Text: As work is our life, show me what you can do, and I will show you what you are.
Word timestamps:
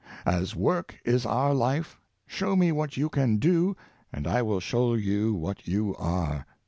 As 0.25 0.55
work 0.55 0.99
is 1.05 1.27
our 1.27 1.53
life, 1.53 2.01
show 2.25 2.55
me 2.55 2.71
what 2.71 2.97
you 2.97 3.07
can 3.07 3.37
do, 3.37 3.77
and 4.11 4.25
I 4.25 4.41
will 4.41 4.59
show 4.59 4.95
you 4.95 5.35
what 5.35 5.67
you 5.67 5.95
are. 5.97 6.47